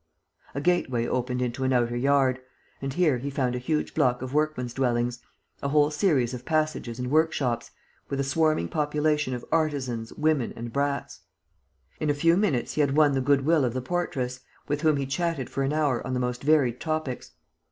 [0.55, 2.39] A gateway opened into an outer yard;
[2.81, 5.19] and here he found a huge block of workmen's dwellings,
[5.61, 7.69] a whole series of passages and workshops,
[8.09, 11.19] with a swarming population of artisans, women and brats.
[11.99, 14.97] In a few minutes, he had won the good will of the portress, with whom
[14.97, 17.33] he chatted for an hour on the most varied topics.